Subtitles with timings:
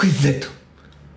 [0.00, 0.48] クイズ Z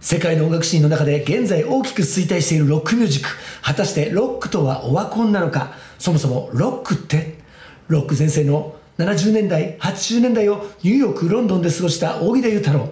[0.02, 3.30] 世界の音楽シーンの中で現在大きく衰退しているロックミュージック。
[3.62, 5.72] 果たしてロックとはオワコンなのか？
[5.98, 7.40] そもそもロックって？
[7.88, 12.90] ロック全盛の70年代80年代をニューヨークロンドンで過ごした大木田裕太郎。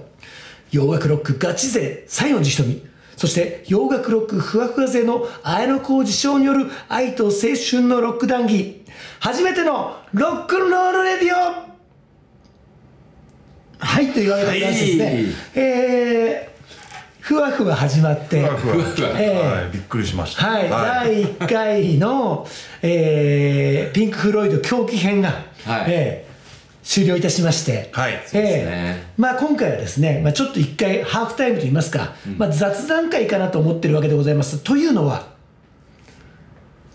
[0.71, 2.87] 洋楽ロックガチ勢西園寺瞳。
[3.17, 7.31] そして洋楽ロックふわふわ勢の綾小路翔による愛と青
[7.69, 8.85] 春のロック談義。
[9.19, 11.70] 初めてのロックンロールレディオ！
[13.81, 14.11] はい。
[14.11, 14.27] とい。
[14.27, 14.71] うわけでござい。
[14.71, 15.25] ましてですね、はい。
[15.55, 16.51] えー
[17.21, 18.69] ふわふわ始まってふわふ
[19.03, 20.47] わええはい、びっくりしました。
[20.47, 22.47] はい、第1回の、
[22.81, 25.85] えーピンク・フロイド狂気編が、はい。
[25.87, 26.31] えー
[26.83, 27.21] 終了い。
[27.21, 28.13] たしまして、はい。
[28.13, 31.69] えそうですーねまあ、今回はですね、まあ、ちょっと1回ハーフタイムとい。
[31.69, 31.71] い。
[31.71, 34.33] ますか、まあ、雑談会かなと思ってるわけでござい。
[34.33, 34.57] ます。
[34.57, 34.85] とい。
[34.87, 35.27] うのは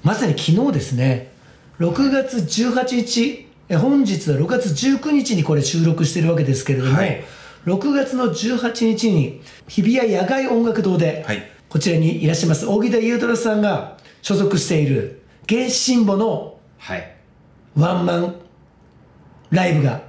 [0.03, 1.33] まさに昨日ですね
[1.81, 7.25] 6月18日え本日は6月19日にこれ収録してるわけですけれども、はい。
[7.65, 11.43] 6月の18日に日比谷野外音楽堂で、はい。
[11.69, 17.17] こちらにいらっしゃいます大木田裕太郎さんが所属している原始神母のはい。
[17.77, 18.35] ワンマン
[19.51, 20.03] ライブが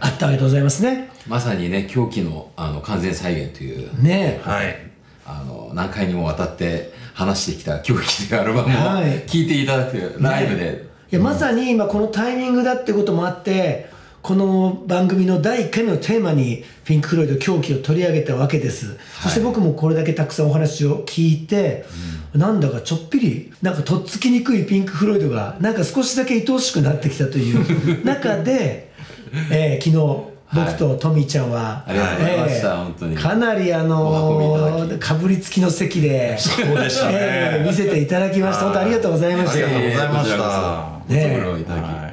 [0.00, 1.10] あったわけでございますね。
[1.28, 4.48] まさにね狂気のあの完全再現というねえ。
[4.48, 4.76] はい。
[5.24, 9.24] あの何回にもわたって話してきた狂気というアルバムをはい。
[9.26, 13.88] 聴いていただくライブで、いやまさに今このタイミングだってこともあって
[14.20, 21.86] この番組の第1回目のテーマにピンク・フロイド狂気を取り上げたわけです、そして僕もこれだけたくさんお話を聞いて、
[22.34, 28.92] なんだかちょっぴりなんかとっつきにくいピンク・フロイドがなんか少しだけ愛おしくなってきたという中で、
[29.50, 33.16] えー昨日僕とトミーちゃんは、ありがとうございました本当に。
[33.16, 37.12] かなりあのーかぶりつきの席でそうでしたね。
[37.14, 38.64] えー見せていただきました。
[38.64, 39.52] 本当ありがとうございました。
[39.52, 41.14] ありがとうございました。
[41.14, 42.08] ねご足労いただき、は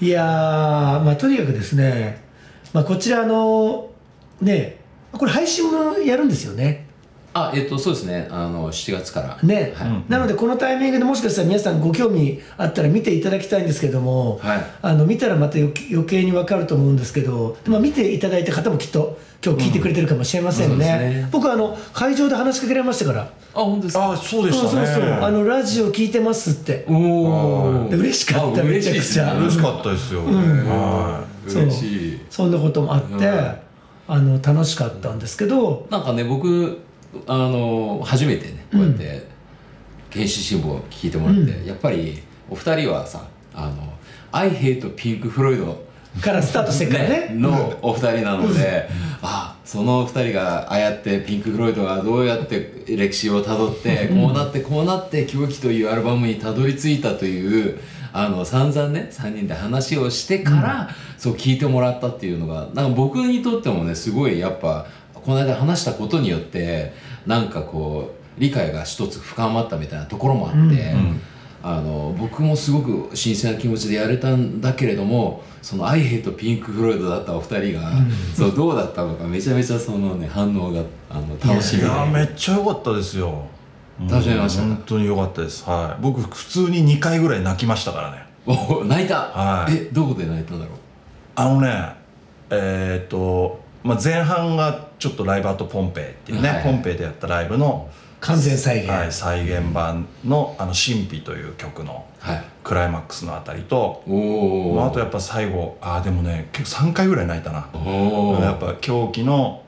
[0.00, 0.04] い。
[0.04, 2.22] いやー、まあ、とにかくですね、
[2.72, 3.88] まあ、こちらあの、
[4.40, 4.78] ね、
[5.12, 6.85] これ配信もやるんですよね。
[7.38, 8.28] あえっとそうですね。
[8.30, 9.38] あの7月から。
[9.42, 10.10] ね、はい。
[10.10, 14.64] なのでこのタイミングでもしかしたら皆さんご興味あったら見ていただきたいんですけども、はい。
[14.80, 15.72] あの見たらまた余
[16.06, 20.78] 計に分かると思うんですけど、まあ、見ていただいた方もきっと今日聞いてくれてるかもしれませんうん。
[20.78, 21.28] そうね,、ですね。
[21.30, 23.22] 僕はあの会場で話しかけられましたから。
[23.22, 23.28] あ
[23.60, 24.12] 本当ですか？
[24.12, 24.86] あ、そうでそうしたね。
[24.86, 26.86] そうそうあのラジオ聞いてますって。
[26.88, 29.34] おおで嬉しかっためちゃくちゃ。
[29.36, 30.20] 嬉しかったですよ。
[30.24, 32.20] はそう嬉しい。
[32.30, 33.54] そんなこともあって、うん。
[34.08, 36.78] あの楽しかったんですけど、なんかね僕
[37.26, 39.26] あの初めてねこうやって
[40.12, 43.92] 原始新聞を聞いてもらって、やっぱりお二人はさあの
[44.32, 45.76] 「I hate Pink Floyd」
[46.20, 47.30] からスタートしてっからね。
[47.34, 48.88] のお二人なので、
[49.22, 57.78] あそのお二人がああやってピンク・フロイドがどうやって歴史をたどって、こうなってこうなって「狂気」というアルバムにたどり着いたという
[58.12, 64.86] あの散々ね3人で話をしてから、そう聞いてもらったっていうのがなんか僕にとってもねすごいやっぱ
[65.26, 66.92] この間話したことによって
[67.26, 70.94] なんかこう理解が一つ深まったみたいなところもあって。
[71.62, 77.90] あの僕もすごく新鮮な気持ちでやれたんだけれどもその「アイヘイとピンク・フロイド」だったお二人が、
[78.32, 81.76] そうどうだったのかめちゃめちゃそのね反応があの楽しい。
[81.78, 83.46] みでいや、めっちゃ良かったですよ。
[84.08, 84.68] 楽しめましたか？
[84.68, 85.68] 本当に良かったです。
[85.68, 86.02] はい。
[86.02, 88.18] 僕、普通に2回ぐらい泣きましたからね。
[88.46, 90.74] お泣いた、はいえどこで泣いたんだろう？
[91.34, 91.94] あのね、
[92.50, 96.62] えーっと、まあ、前半がちょっとライブアートポンペイっていうね、はい。
[96.64, 97.88] ポンペイでやったライブの、
[98.20, 102.44] 完全再現、はい、再現版の「あの神秘」という曲のはい。
[102.64, 104.02] クライマックスのあたりと、
[104.74, 107.68] まあ、あとやっぱ最後ああでもね結構3回ぐらい泣いたな。
[108.40, 109.62] やっぱ狂気の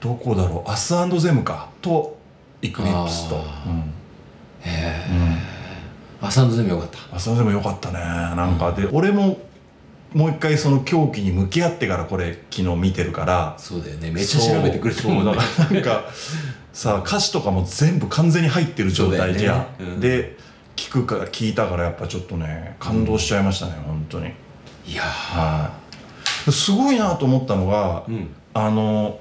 [0.00, 2.18] どこだろうアスゼムかと
[2.60, 3.78] イクリプスと、あうん。
[4.60, 5.06] へえ、
[6.20, 7.16] アサンドゼミよかった。
[7.16, 8.72] アスゼムよかったねなんか。
[8.72, 9.38] で、俺も
[10.14, 13.54] もう一回その狂気に向き合ってからこれ昨日見てるから。
[13.58, 14.10] そうだよね。
[14.10, 15.32] めっちゃ調べてくれてるもんね。
[15.70, 16.04] なんか
[16.72, 19.54] さ歌詞とかも全部完全に入ってる状態じゃ。
[19.54, 19.66] ん、ね。
[19.80, 20.00] うん。
[20.00, 20.36] で
[20.74, 24.32] 聞くから聞いたからやっぱちょっとね感動しちゃいましたね、本当に。
[24.86, 25.72] いやは
[26.48, 26.52] い。
[26.52, 28.28] すごいなと思ったのが、ーうん。
[28.54, 29.20] あの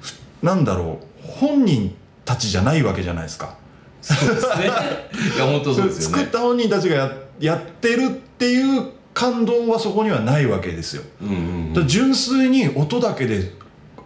[0.00, 1.06] ふなんだろう。
[1.22, 1.94] 本人
[2.24, 3.56] たちじゃないわけじゃないですか。
[4.02, 4.64] そうですね。
[5.36, 6.16] いや本当そうですよね。
[6.16, 11.28] 作った本人たちがややってるっていう感動はそこにはないわけですよ、うん
[11.74, 13.52] うん純粋に音だけで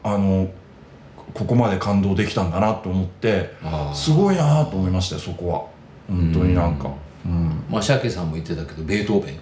[0.03, 0.49] あの
[1.33, 3.55] ここまで感動できたんだなと思って
[3.93, 5.75] すごいなと思いましたよそこは。
[6.09, 6.91] 本当になんか、
[7.25, 7.65] うん。
[7.69, 9.39] まあシャケさんも言ってたけどベートーベン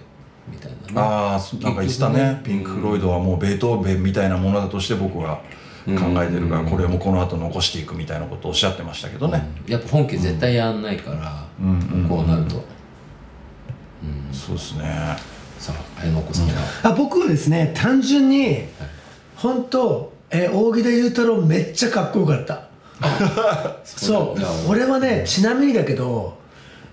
[0.49, 0.93] みたいなね。
[0.95, 2.41] ああなんか言ってたね。
[2.43, 5.41] ピンク・フロイドはもうベートーベンみたいなものだとして僕は
[5.85, 5.91] 考
[6.23, 6.69] えてるからうん。
[6.69, 12.01] これもこの後残していくみたいなことをおっしゃってましたけどね、やっぱ本家絶対やんないから、うん。
[12.01, 12.09] うん。
[12.09, 12.63] こうなると、
[14.31, 15.32] そうですね
[15.63, 18.65] さあ綾野子さんは、あ僕はですね単純に
[19.37, 22.67] 本当えー大木田雄太郎めっちゃかっこよかった。
[23.85, 24.69] そう。
[24.69, 26.37] 俺はねちなみにだけど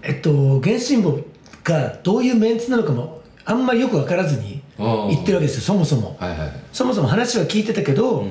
[0.03, 1.19] えっと原神簿
[1.65, 6.17] がどういうメンツなのかもあんまりよく分からずにうん言ってるわけですよそもそも。
[6.21, 8.25] はいはいそもそも話は聞いてたけど、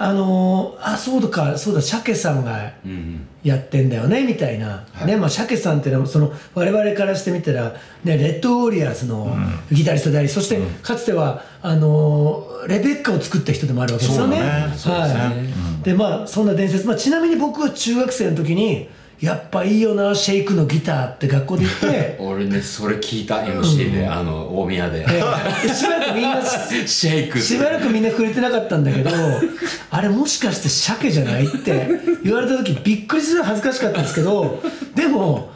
[0.00, 3.26] あのーあそうだかそうだ鮭さんがうんうん。
[3.44, 5.06] やってんだよねみたいな、はい。
[5.06, 7.74] ねまあ鮭さんっていうのはその我々からしてみたら、
[8.04, 9.34] ね、レッドウォリアーズの
[9.70, 14.40] ギタリストであり、そしてかつてはあのーレベッカを作った人でもあるわけですよね。
[14.40, 15.52] ねはいそうですね。
[15.84, 18.88] でまあそんな伝説、まあ、ちなみに僕は中学生の時に
[19.20, 22.16] やっぱいいよなシェイクのギターって学校で言って。
[22.22, 25.22] 俺ねそれ聞いた MC で、あの大宮で、え
[25.66, 26.40] でしばらくみんな
[26.86, 29.10] シェイクしばらくみんな触れてなかったんだけど
[29.90, 31.88] あれもしかして鮭じゃないって
[32.22, 34.62] 言われた時びっくりする恥ずかしかったんですけど
[34.94, 35.50] でも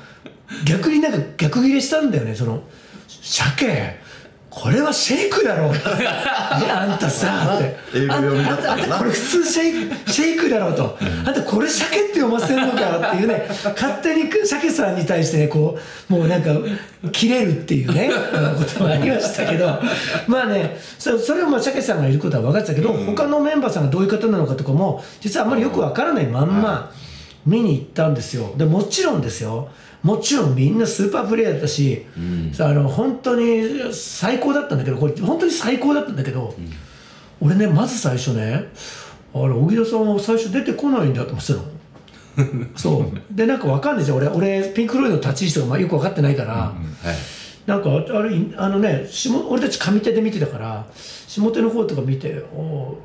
[0.64, 2.62] 逆になんか逆ギレしたんだよねその
[3.06, 4.01] 鮭
[4.54, 5.74] これはシェイクだろ い
[6.62, 7.74] やあんたさって。
[7.94, 10.98] 英語読みだたあんたあんたこれ普通シェイクシェイクだろうと。
[11.24, 15.78] あんたこれ鮭って読ませるのかっていうね勝手に鮭さんに対してねこ
[16.10, 16.50] うもうなんか
[17.12, 18.10] 切れるっていうね
[18.58, 19.80] こともありましたけど。
[20.26, 26.90] まあねそそれはまあ鮭さんがいることは分かってたけど、他のメンバーさんがどういう方なのかとかも実はあんまりよく分からないまんま
[27.46, 28.52] 見に行ったんですよ。
[28.56, 29.70] でもちろんですよ
[30.02, 32.04] もちろんみんなスーパープレイヤーだったし、
[32.52, 36.54] さあの本当に最高だったんだけどこれ本当に最高だったんだけど、
[37.40, 38.68] 俺ねまず最初ね
[39.34, 41.64] あれ小木田さんは最初出てこないんだと思ってたの。
[42.76, 43.34] そう。
[43.34, 44.16] でなんかわかんないじゃん。
[44.16, 47.16] 俺俺ピンク・フロイドの立ち位置とかまあよく分かってないから、はい。
[47.66, 52.98] なんかあれあのね下俺たち上手で見てたから下手の方とか見て「お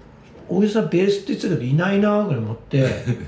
[0.49, 2.85] お大木さんベースって言ってたけどいないな」ぐらい思って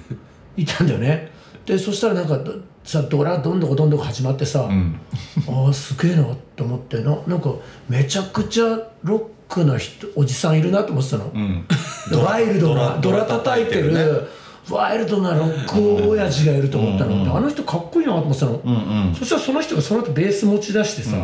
[0.57, 1.31] いたんだよね。
[1.65, 2.55] でそしたらなんかど
[2.89, 6.25] さドラどんどこどんどこ始まってさ、ああすげえな
[6.55, 7.53] と思ってななんか
[7.87, 8.65] めちゃくちゃ
[9.03, 11.67] ロックな人おじさんいるなと思ってたの、ん。
[12.09, 14.27] で ワイルドなドドララ叩いてるドラ叩いてる
[14.71, 15.65] ワイルドなロッ
[16.03, 19.15] ク親父がいると思ったの、であの人かっこいいなと思ってたの、うんうん。
[19.15, 21.15] そしたらその人がその後ベース持ち出してさ、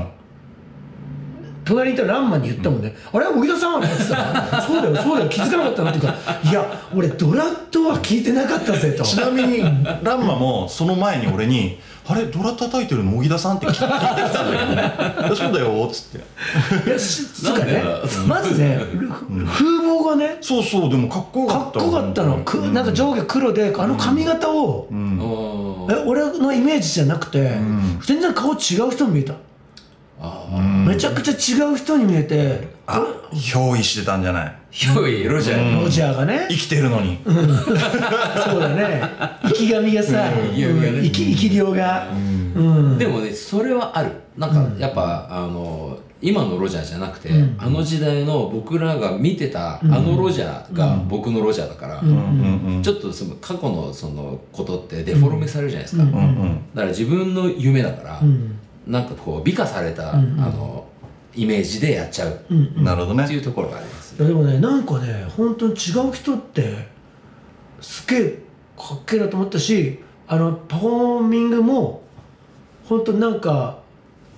[1.66, 3.26] 隣にいたランマンに言ったもんね「あれ？
[3.26, 5.30] 小木田さん?」って言ってたらそうだよそうだよ。
[5.30, 6.16] 気づかなかったな」っていうか
[6.50, 6.66] 「いや
[6.96, 9.04] 俺ドラッドは聞いてなかったぜ」と。
[9.04, 9.62] ちなみに
[10.04, 12.26] ランマもその前に俺に「あれ？
[12.26, 14.94] ドラ叩いてるの小木田さん?」って聞いてきたんだけどね
[15.28, 16.20] 「いやそうだよ」っつっ
[16.84, 16.90] て。
[16.90, 17.84] いやしつうかね
[18.28, 18.80] まずね、
[19.52, 21.80] 風貌がねそうそうでもかっこよかかった。
[21.80, 25.20] っこよかったの、くなんか上下黒であの髪型を、うん。
[25.20, 28.00] おえ俺のイメージじゃなくて、ん。
[28.06, 28.56] 全然顔違
[28.88, 29.34] う人に見えた、
[30.22, 30.46] あ
[30.86, 31.32] めちゃくちゃ
[31.68, 34.56] 違う人に見えてあ憑依してたんじゃない？
[34.70, 35.82] 広いロジャー。
[35.82, 37.20] ロジャーがね、生きてるのに。
[37.26, 39.02] そうだね。
[39.44, 40.56] 生き神がさ、うん。
[40.56, 42.98] 生き生き生き量が、うん。
[42.98, 44.12] でもねそれはある。
[44.38, 47.56] なんかやっぱ、あの今のロジャーじゃなくて、うん。
[47.58, 52.02] あの時代の僕らが見てた、あのロジャーが僕のロジャーだから、
[52.82, 56.18] ちょっとその過去のそのことってデフォルメされるじゃないですか、だか
[56.76, 60.86] ら自分の夢だから、うんなんかこう美化された、うんあの
[61.38, 62.30] イメージでやっちゃう。
[62.32, 62.84] っうんうん。
[62.86, 63.28] なるほどね。
[63.28, 66.88] ていうところがあります、いやでもねなんかね本当に違う人って
[67.82, 68.40] すげえ
[68.78, 72.04] かっけえなと思ったしあのパフォーミングも
[72.88, 73.80] 本当なんか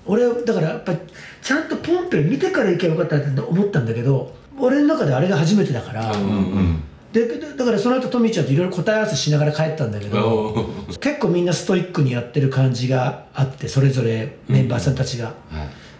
[0.07, 0.99] 俺だからやっぱり
[1.41, 6.25] ちゃんとポンペ見てから行けばよかったって思ったんだけど俺の中であれが初めてだから、うんう
[6.59, 6.83] ん
[7.25, 10.69] でだからその後トミーちゃんといろいろ答え合わせしながら帰ったんだけど
[10.99, 15.27] 結構みんなストイックにやってる感じがあってそれぞれメンバーさんたちが。
[15.27, 15.35] はい。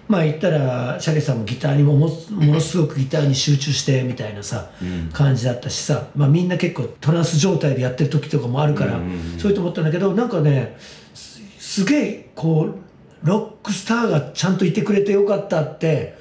[0.07, 5.09] まあ言ったらシャケさんもギターにももものすごくギターに集中してみたいなさ、うん。
[5.11, 9.39] 感じだったしさ、まあ、みんな結構トランス状態でやってる時とかもあるから、うんうんうん。
[9.39, 10.77] そういうと思ったんだけどなんかね
[11.13, 12.75] すすげえこう
[13.23, 16.17] ロックスターがちゃんといてくれてよかったって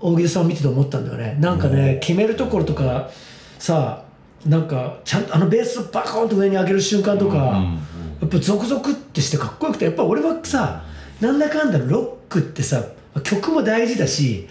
[0.00, 1.36] 大木田さんを見てて思ったんだよね。
[1.40, 3.10] なんかね決めるところとか
[3.58, 4.04] さ
[4.46, 7.36] なんかちゃんとあのベースをバコーンと上に上げる瞬間とか、
[8.20, 10.84] やっぱゾクゾクってしてかっこよくてやっぱ俺はさ
[11.20, 12.82] なんだかんだロックってさ
[13.22, 14.48] 曲も大事だし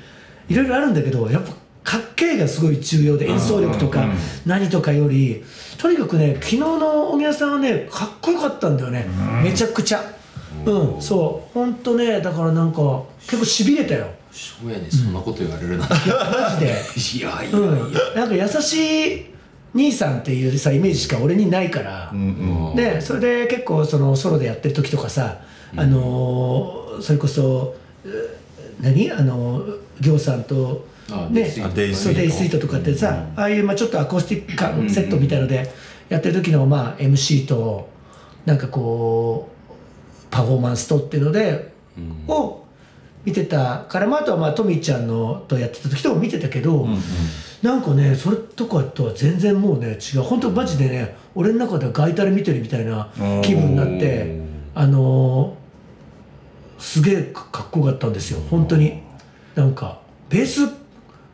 [0.48, 1.54] いろいろあるんだけどやっぱ
[1.84, 4.06] かっけえがすごい重要で演奏力とか
[4.46, 5.44] 何とかより
[5.80, 9.08] とにかくね昨日の小木田さんはねかっこよかったんだよね。
[9.44, 10.04] めちゃくちゃ。
[10.66, 11.54] うんそう。
[11.54, 14.08] ほんとねだからなんか結構しびれたよ。
[14.92, 16.76] そんなこと言われるなんて、マジで。
[17.18, 17.94] いやいや、うん。
[18.16, 19.26] なんか優しい
[19.74, 22.76] 兄さんっていうさイメージしか俺にないから、うんうん。
[22.76, 25.42] でそれで結構そのソロでやってる時とかさ、
[25.76, 28.10] あのーそれこそう
[28.82, 29.12] 何？
[29.12, 31.96] あのー行さんとあねデイスイートデイスイート。
[31.96, 35.72] そうデイスイートとかってさ、ああいうまあちょっとアコースティック感セットみたいので
[36.10, 37.90] やってる時のまあ MC と
[38.46, 39.74] なんかこう
[40.32, 42.34] パフォーマンスとっていうので、うん。
[42.34, 42.66] を
[43.26, 43.86] 見てた。
[43.88, 46.88] から、まあ、あとはまあトミーちゃんのとやってた時とか見てたけど、
[47.62, 50.22] なんかねそれとかとは全然もうね違う。
[50.22, 53.10] 本当マジでね俺の中ではガイタレ見てるみたいな
[53.44, 54.40] 気分になって
[54.74, 55.60] あのー
[56.82, 58.40] すげえかかっこよかったんですよ。
[58.50, 59.02] 本当に。
[59.54, 60.00] なんか
[60.30, 60.62] ベース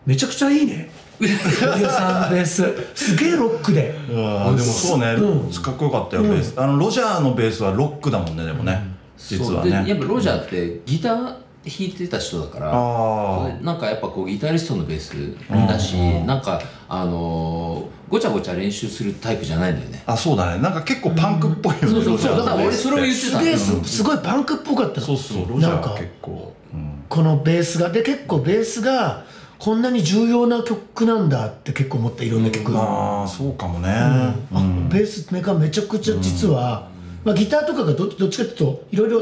[0.03, 0.89] めちゃくちゃいいね。
[1.19, 2.63] ベース。
[2.95, 3.95] すげえロックで。
[4.07, 5.51] でもそうね、うん。
[5.51, 6.59] かっこよかったよ、ベース。
[6.59, 8.81] あのロジャーのベースはロックだもんねでもね、
[9.17, 9.69] 実はそう。
[9.69, 15.35] でやっねぱロジャーってギター弾いてた人だからあなんかやっぱこうギタリストのベース
[15.67, 15.95] だし、
[16.25, 20.03] なんかあのーごちゃごちゃ練習するタイプじゃないんだよね。
[20.05, 20.61] ああそうだね。
[20.61, 25.07] なんか結構パンクっぽいよね、そうそうロジャーのそうだから俺それを言ってたすごいパンクっぽかったの。
[25.07, 27.03] そうそうロジャなんかーは結構、うん。
[27.09, 29.25] このベースがで結構ベースが
[29.57, 34.87] こんなに重要な曲なんだって結構思ったいろんな曲、まあそうかもね、あうん。
[34.87, 36.87] ベースがめちゃくちゃ実は、
[37.23, 39.21] まあ、ギターとかがどどっちかっていうといろいろ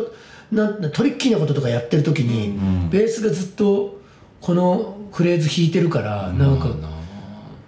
[0.54, 2.58] なんなトリッキーなこととかやってる時に、
[2.90, 4.00] ベースがずっと
[4.42, 6.68] このフレーズ弾いてるから、なんか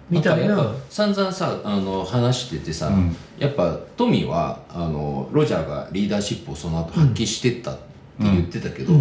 [0.08, 0.74] みたいな。
[0.88, 3.16] 散々さあの話しててさ、ん。
[3.38, 7.80] やっぱトミーはあのロジャーがリーダーシップをその後発揮してったって
[8.18, 8.92] 言ってたけど、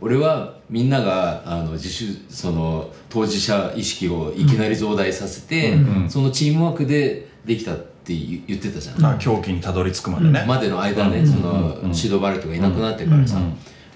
[0.00, 5.76] 俺はみんながあの自主その当事者意識をいきなり増大させて、
[6.08, 13.38] そのチームワークでできたって言言ってたじゃん、あ狂気にたどり着くまでね、までの間ね、そのシドバレットがいなくなってからさ、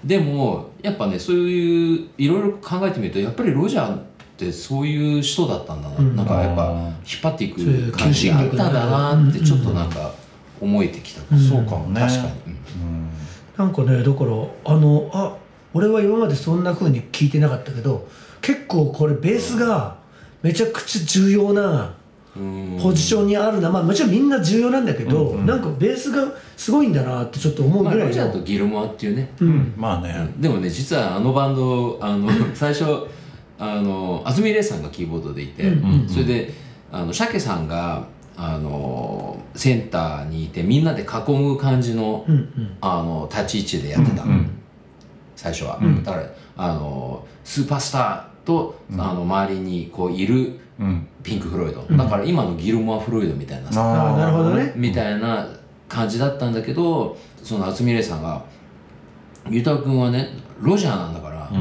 [0.03, 4.01] でもやっぱねそういういろいろ考えてみるとやっぱりロジャーっ
[4.37, 10.11] てそういう人だったんだな、なんかやっぱ引っ張っていく感じがあったんだなってちょっとなんか
[10.59, 12.01] 思えてきた、そうかもね。
[12.01, 12.55] 確かに、
[13.57, 14.31] なんかねだから
[14.65, 15.35] あのあ
[15.73, 18.07] 俺は今までそんな風に聞いてなかったけど
[18.41, 19.97] 結構これベースが
[20.41, 21.98] めちゃくちゃ重要なうん
[22.81, 29.73] ポジションにあるな、まあもちろんみんな重要なんだけど、なんかベースがすごいんだなってちょっと思うまあ、ぐらいの、ロジャーとギルモアっていうね、うん。
[29.75, 33.07] まあね、でもね実はあのバンドあの 最初
[33.57, 35.63] あの安住レイさんがキーボードでいて、
[36.07, 36.53] それで
[36.91, 38.05] あの鮭さんが
[38.37, 42.71] あのセンターにいてみんなで囲む感じの,、うんうん。
[42.79, 44.49] あの立ち位置でやってた、うん
[45.35, 46.25] 最初は、だから
[46.57, 51.07] あのスーパースターと、あの周りにこういるうん。
[51.21, 54.71] ピンク・フロイド、だから今のギルモア・フロイドみたいなさ、ああなるほどね。
[54.75, 55.45] みたいな
[55.89, 58.45] 感じだったんだけどその渥美玲さんが
[59.51, 60.29] 「ゆうたくんはね
[60.61, 61.51] ロジャーなんだから、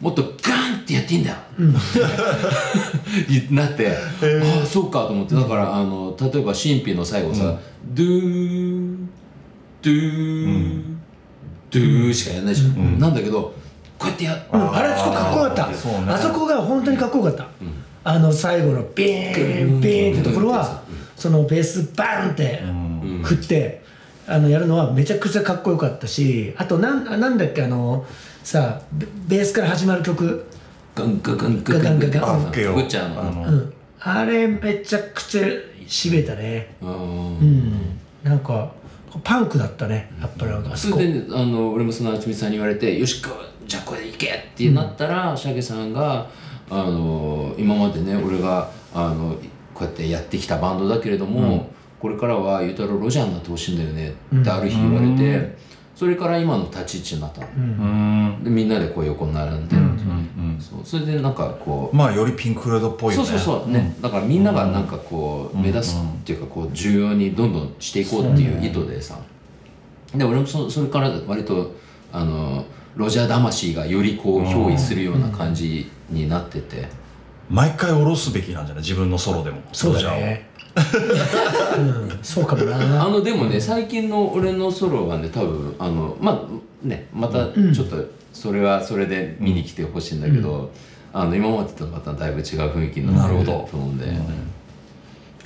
[0.00, 1.36] もっとガンってやっていいんだよ」
[3.50, 3.94] なって、あ
[4.62, 5.34] あそうかと思って。
[5.34, 7.58] だからあの例えば神秘の最後さ
[7.92, 8.96] 「ドゥー
[9.82, 10.82] ドゥー
[11.72, 13.52] ドゥー」しかやらないじゃん、なんだけど
[13.98, 15.74] こうやってやうんあれすごいかっこよかった。
[15.74, 15.98] そうね。
[16.08, 17.46] あそこが本当にかっこよかった、
[18.04, 20.82] あの最後のビーンビーンってところは
[21.16, 22.62] そのベースバーンって
[23.24, 23.82] 振って
[24.26, 28.04] あのやるのはめちゃくちゃかっこよかったしあとなんなんだっけあの
[28.42, 30.46] さベベースから始まる曲、
[30.94, 33.72] ガンガンガンガンガンガンガン。
[34.00, 35.46] あれめちゃくちゃ
[35.88, 36.76] しびれたね。
[36.80, 36.90] うん。
[36.90, 37.72] うん。
[38.22, 38.70] なんか
[39.24, 40.96] パンクだったねやっぱりあそこ。
[40.96, 43.30] それであの俺もその渥美さんに言われて「よしこ
[43.66, 46.26] じゃあこれでいけ!」ってなったら、シャゲさんが
[46.70, 49.36] あの今までね俺があの
[49.74, 51.68] こうやってやってきたバンドだけれども、
[52.00, 55.56] これからは「ゆうたろうロジャーになってほしいんだよね」ってある日言われて、
[55.94, 58.44] それから今の立ち位置になったの、うん。
[58.44, 59.76] でみんなでこう横に並んで、
[60.60, 63.26] そうそれでなんかこうまあよりピンク・フロイドっぽいよね。
[63.26, 63.70] そうそうそう。
[63.70, 69.18] ね、だからみんながなんかこう目指すっていうかこう重要にどんどんしていこうっていう意図でさ。
[70.14, 71.74] で俺もそそれから割と
[72.12, 72.64] あの
[72.96, 76.88] ロジャー魂がよりこう憑依するような感じになってて。
[77.48, 78.82] 毎回下ろすべきなんじゃない？
[78.82, 79.60] 自分のソロでも。
[79.72, 80.48] そうだね。
[81.78, 87.96] うんそうかも あなのでもね最近の俺のソロはね多分あのまあねまたちょっと
[88.32, 90.70] それはそれで見に来てほしいんだけど、
[91.12, 94.06] あの今までとまただいぶ違う雰囲気になると思うんで。
[94.06, 94.08] い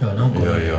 [0.01, 0.45] やなんかね。
[0.47, 0.75] いやいや。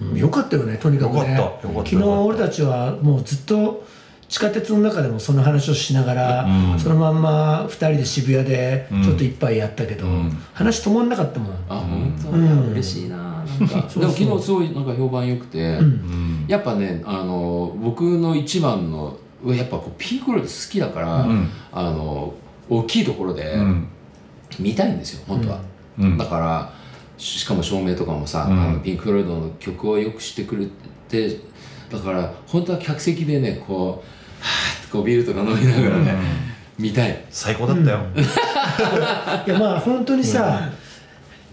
[0.00, 0.16] うん。
[0.18, 1.18] よかったよねとにかくね。
[1.18, 1.90] よかったよかった。
[1.90, 3.84] 昨日俺たちはもうずっと
[4.28, 10.06] 地下鉄の中でもその話をしながら、そのまんま2人で渋谷でちょっと一杯やったけど、
[10.52, 12.36] 話止まんなかったもん、あ本当？
[12.36, 12.72] に、うん。
[12.72, 13.16] 嬉しいな。
[13.16, 15.78] なんか でも昨日すごいなんか評判良くて、
[16.46, 19.16] やっぱねあの僕の一番の
[19.46, 21.26] やっぱこうピンクロイド好きだから、
[21.72, 22.34] あの
[22.68, 23.88] 大きいところでん。
[24.58, 25.60] 見たいんですよ本当は、
[25.98, 26.18] うん。
[26.18, 26.72] だから
[27.16, 28.68] ししかも照明とかもさ、ん。
[28.68, 30.66] あのピンクロイドの曲をよくしてくれ
[31.08, 31.40] て
[31.90, 34.17] だから本当は客席でねこう
[34.90, 36.16] こうビールとか飲みながらね、
[36.78, 37.24] 見たい。
[37.30, 38.00] 最高だったよ。
[39.46, 40.70] いやまあ本当にさ、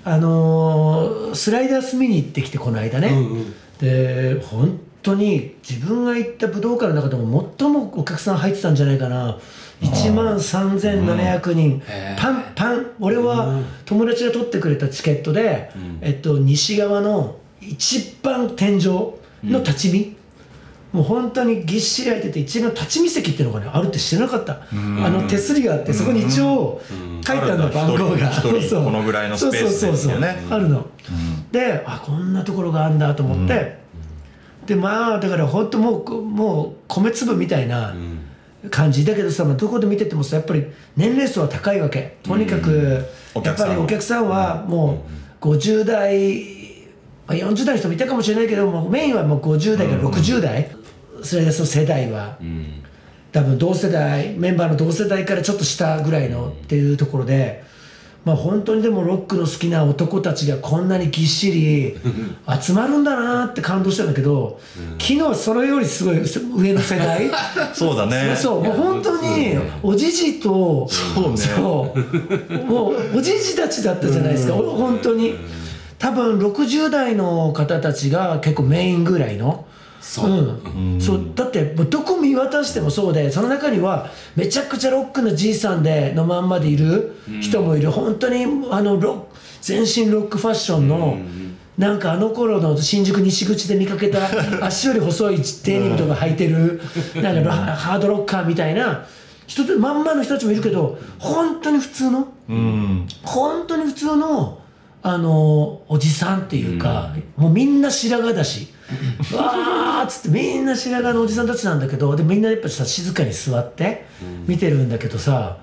[0.03, 3.11] あのースライダース見に行ってきてこの間ね、
[3.79, 9.37] で本当に自分が行った武道館の中でも最もお客さん入ってたんじゃないかな。
[9.81, 12.21] 1万3700人、へー。
[12.21, 12.87] パンパン。
[12.99, 15.69] 俺は友達が取ってくれたチケットで、
[16.01, 19.13] えっと、西側の一番天井
[19.43, 20.15] の立ち見、
[20.95, 26.81] もう本当にぎっしり入ってて一番立ち見席っていうのがねあるって知らなかった、あの手すりがあってそこに一応
[27.27, 28.29] 書いてあるの番号が。
[28.29, 30.87] 一人一人そうこのぐらいのスペースでそうそうそうっていうねあるの、
[31.51, 33.77] であこんなところがあるんだと思って、
[34.65, 37.93] でまあだから本当もうもう米粒みたいな
[38.71, 45.03] 感じだけどさ、まあ、どこで見ててもさやっぱり年齢層は高いわけとにかく、やっぱお客さんはりお客さんはも
[45.41, 46.55] う50代、
[47.27, 50.71] まあ、40代の人もいたかもしれないけどもメインはもう50代から60代、
[51.25, 52.83] それでその世代は、うん。
[53.35, 57.65] 多分同世代メンバーの同世代からちょっと下ぐらいのっていうところで、
[58.23, 61.97] まあ本当にでもロックの好きな男たちがこんなにぎっしり
[62.61, 64.57] 集まるんだなって感動したんだけど、
[64.93, 66.23] 昨日はそれよりすごい
[66.55, 67.29] 上の世代
[67.75, 68.33] そうだね。
[68.37, 71.37] そうもう本当におじじとそうね。
[71.37, 75.35] そうもうおじじたちだったじゃないですか、お本当に。
[75.99, 79.65] 多分60代の方たちが結構メインぐらいの。
[80.05, 80.29] そう。
[80.29, 81.01] うん。
[81.01, 89.27] そうだってどこ見渡してもそうでその中にはめちゃくちゃロックなじいさんでのまんまでいる人もいる、本当にあのロ
[89.61, 91.17] 全身ロックファッションの、
[91.77, 94.19] なんかあの頃の新宿西口で見かけた
[94.63, 96.79] 足より細いデニムとか履いてる
[97.15, 99.05] なんかロハードロッカーみたいな
[99.47, 103.07] 人とまんまの人たちもいるけど本当に普通のうん。
[103.23, 104.59] 本当に普通の
[105.01, 108.73] あのおじさんっていうか、もうみんな白髪だし
[109.35, 114.05] わーっつってみんな白髪のおじさんたちなんだけどでみんなやっぱさ静かに座って
[114.47, 115.57] 見てるんだけどさ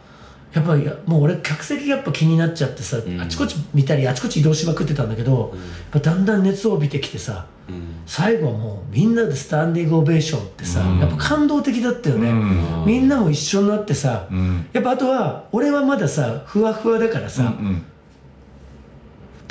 [0.52, 7.46] やっぱりもう俺客席がやっぱ気になっちゃってさ、あちこち見たりあちこち移動しまくってたんだけど、やっぱだんだん熱を帯びてきてさ、
[8.04, 12.30] 最後はもうみんなでスタンディングオベーションってさ、やっぱ感動的だったよね、
[12.84, 14.66] みんなも一緒になってさ、ん。
[14.74, 17.86] やっぱあとは俺はまださふわふわだからさ、うん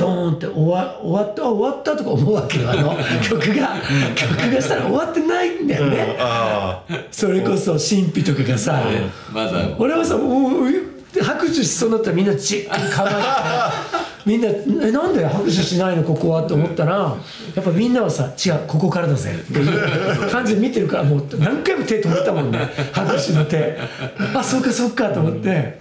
[0.02, 3.76] ドーンって終わ終わったあ終わったとか思うわけよあの曲が。
[4.16, 6.16] 曲がしたら終わってないんだよね、
[7.12, 8.84] それこそ神秘とかがさ、
[9.32, 9.52] まだ。
[9.78, 10.92] 俺はさもうう
[11.24, 13.22] 拍手しそうになったらみんなじっくり構えて
[14.26, 14.48] みんな
[14.88, 17.16] 「えなんで拍手しないのここは?」って思ったら
[17.56, 22.60] やっぱみんなはさ「違うここからだぜ」っていう感じで見てるからもう何回も手止めたもんね
[22.92, 23.78] 拍手の手。
[24.34, 25.80] あそうかそうかと思って。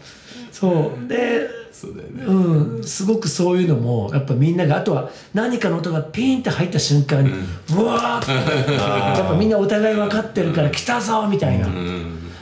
[0.51, 1.09] そう。
[1.09, 2.25] でそうだよね。
[2.25, 11.69] うん、すごくそういうのもやっぱみんながあとは何かの音がピーンって入った瞬間にうわーってやっぱみんなお互い分かってるから来たぞみたいな、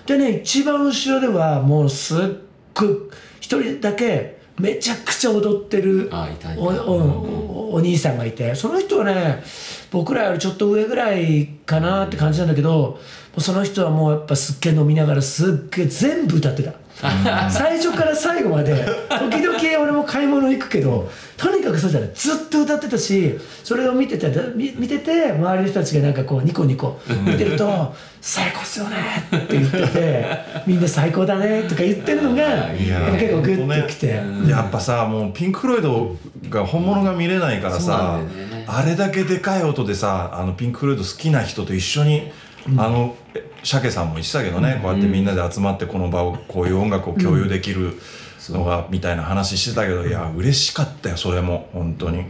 [0.06, 2.20] でね一番後ろではもうすっ
[2.74, 2.88] ごい
[3.40, 6.10] 一人だけめちゃくちゃ踊ってる
[6.56, 9.42] お兄さんがいてその人はね
[9.90, 12.98] 僕らよりちょっと上ぐらいかなって感じなんだけども
[13.36, 16.72] うその人はもうやっぱすっげえ飲みながらすっげえ全部歌ってた
[17.50, 22.10] 最初から最後まで時々俺も買い物行くけどとにかくそうじゃない。
[22.14, 28.96] ずっと歌ってたしそれを見てて見見てて周りの人たちがなんかこうニコニコ見てると「最高っすよね」
[29.36, 30.26] って言ってて
[30.66, 34.20] 「みんな最高だね」とか言ってるのがやっぱ結構グッときて。
[34.48, 36.16] やっぱさもうピンク・フロイド
[36.50, 38.64] が本物が見れないからさ、ね。
[38.66, 42.32] あれだけでかい音でさあのピンク・フロイド好きな人と一緒に、
[42.76, 43.16] あの
[43.62, 47.98] 鮭さんも言ってたけどね、こうやってみんなで集まってこの場をこういう音楽を共有できる
[48.50, 52.24] のが、みたいな話してたけどいや嬉しかったよそれも本当に